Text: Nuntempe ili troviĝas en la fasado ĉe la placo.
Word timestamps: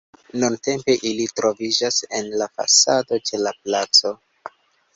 Nuntempe 0.43 0.95
ili 1.09 1.27
troviĝas 1.41 2.01
en 2.21 2.31
la 2.43 2.49
fasado 2.55 3.21
ĉe 3.29 3.43
la 3.45 3.55
placo. 3.61 4.17